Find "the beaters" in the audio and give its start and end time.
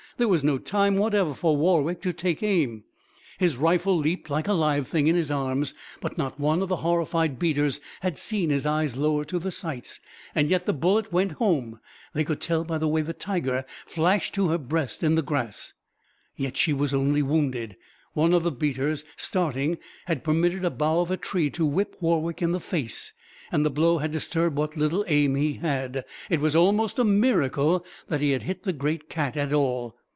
18.43-19.03